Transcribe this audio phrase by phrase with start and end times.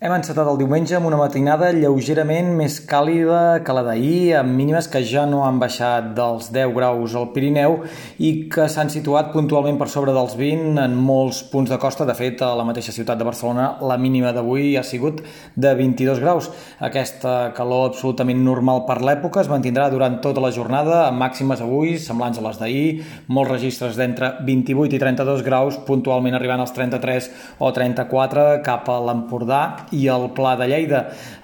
[0.00, 4.86] Hem encetat el diumenge amb una matinada lleugerament més càlida que la d'ahir, amb mínimes
[4.88, 7.74] que ja no han baixat dels 10 graus al Pirineu
[8.16, 12.06] i que s'han situat puntualment per sobre dels 20 en molts punts de costa.
[12.08, 15.20] De fet, a la mateixa ciutat de Barcelona la mínima d'avui ha sigut
[15.52, 16.48] de 22 graus.
[16.80, 21.98] Aquesta calor absolutament normal per l'època es mantindrà durant tota la jornada, amb màximes avui
[22.00, 22.88] semblants a les d'ahir,
[23.28, 27.30] molts registres d'entre 28 i 32 graus, puntualment arribant als 33
[27.60, 29.62] o 34 cap a l'Empordà
[29.96, 31.00] i el Pla de Lleida.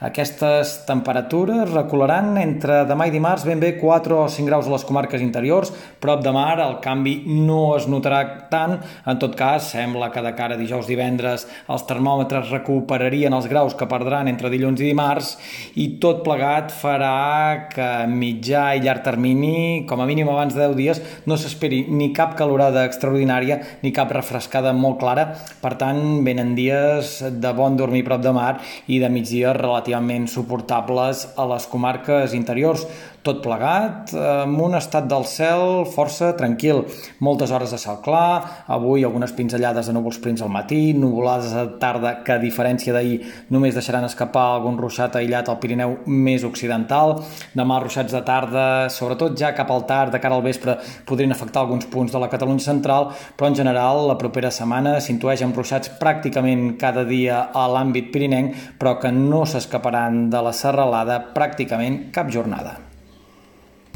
[0.06, 4.84] Aquestes temperatures recolaran entre demà i dimarts ben bé 4 o 5 graus a les
[4.86, 10.10] comarques interiors, prop de mar el canvi no es notarà tant, en tot cas sembla
[10.14, 14.80] que de cara a dijous divendres els termòmetres recuperarien els graus que perdran entre dilluns
[14.82, 15.32] i dimarts
[15.80, 20.76] i tot plegat farà que mitjà i llarg termini, com a mínim abans de 10
[20.78, 25.28] dies, no s'esperi ni cap calorada extraordinària ni cap refrescada molt clara,
[25.62, 28.54] per tant venen dies de bon dormir prop de mar
[28.86, 32.86] i de migdia relativament suportables a les comarques interiors
[33.26, 36.84] tot plegat amb un estat del cel força tranquil.
[37.26, 41.64] Moltes hores de cel clar, avui algunes pinzellades de núvols prims al matí, nuvolades a
[41.82, 43.18] tarda que a diferència d'ahir
[43.50, 47.16] només deixaran escapar algun ruixat aïllat al Pirineu més occidental.
[47.58, 51.64] Demà ruixats de tarda, sobretot ja cap al tard, de cara al vespre, podrien afectar
[51.64, 55.90] alguns punts de la Catalunya central, però en general la propera setmana s'intueix amb ruixats
[55.98, 62.30] pràcticament cada dia a l'àmbit pirinenc, però que no s'escaparan de la serralada pràcticament cap
[62.32, 62.85] jornada.